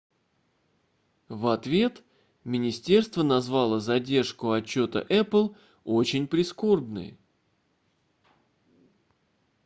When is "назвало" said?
3.21-3.79